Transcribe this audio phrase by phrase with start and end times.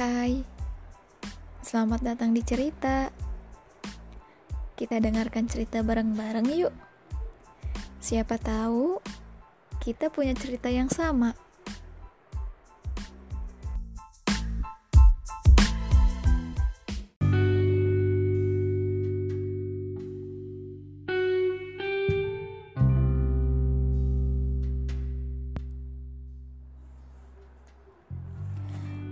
[0.00, 0.40] Hai,
[1.60, 3.12] selamat datang di cerita.
[4.72, 6.72] Kita dengarkan cerita bareng-bareng yuk.
[8.00, 8.96] Siapa tahu
[9.76, 11.36] kita punya cerita yang sama.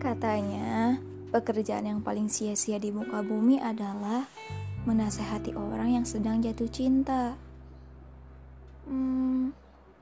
[0.00, 0.96] Katanya,
[1.28, 4.24] pekerjaan yang paling sia-sia di muka bumi adalah
[4.88, 7.36] menasehati orang yang sedang jatuh cinta.
[8.88, 9.52] Hmm,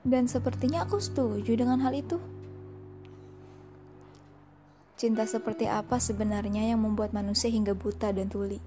[0.07, 2.15] dan sepertinya aku setuju dengan hal itu.
[4.95, 8.63] Cinta seperti apa sebenarnya yang membuat manusia hingga buta dan tuli?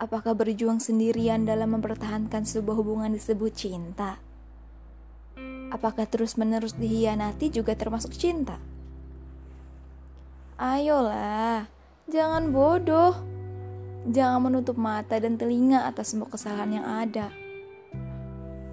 [0.00, 4.16] Apakah berjuang sendirian dalam mempertahankan sebuah hubungan disebut cinta?
[5.68, 8.56] Apakah terus-menerus dihianati juga termasuk cinta?
[10.58, 11.70] Ayolah,
[12.10, 13.14] jangan bodoh.
[14.10, 17.30] Jangan menutup mata dan telinga atas semua kesalahan yang ada.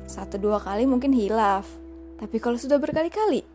[0.10, 1.70] Satu dua kali mungkin hilaf,
[2.18, 3.46] tapi kalau sudah berkali-kali.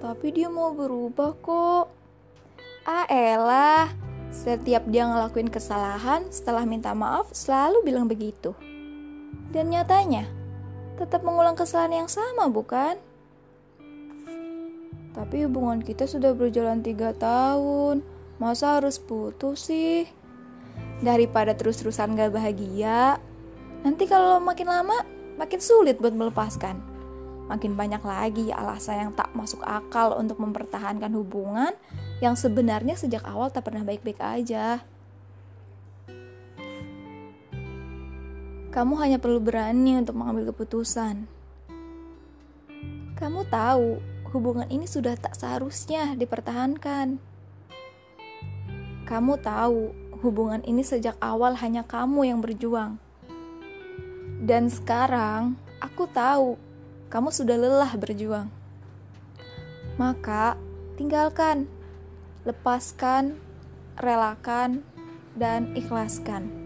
[0.00, 1.92] Tapi dia mau berubah kok.
[2.88, 3.92] Ah
[4.32, 8.56] setiap dia ngelakuin kesalahan setelah minta maaf selalu bilang begitu.
[9.52, 10.24] Dan nyatanya,
[10.96, 13.11] tetap mengulang kesalahan yang sama bukan?
[15.12, 18.00] Tapi hubungan kita sudah berjalan tiga tahun.
[18.40, 20.08] Masa harus putus sih?
[21.04, 23.20] Daripada terus-terusan gak bahagia,
[23.84, 25.04] nanti kalau makin lama,
[25.36, 26.80] makin sulit buat melepaskan.
[27.52, 31.76] Makin banyak lagi alasan yang tak masuk akal untuk mempertahankan hubungan
[32.22, 34.80] yang sebenarnya sejak awal tak pernah baik-baik aja.
[38.72, 41.28] Kamu hanya perlu berani untuk mengambil keputusan.
[43.20, 47.20] Kamu tahu hubungan ini sudah tak seharusnya dipertahankan.
[49.04, 49.92] Kamu tahu,
[50.24, 52.96] hubungan ini sejak awal hanya kamu yang berjuang.
[54.42, 56.56] Dan sekarang, aku tahu
[57.12, 58.48] kamu sudah lelah berjuang.
[60.00, 60.56] Maka,
[60.96, 61.68] tinggalkan,
[62.48, 63.36] lepaskan,
[64.00, 64.80] relakan,
[65.36, 66.61] dan ikhlaskan.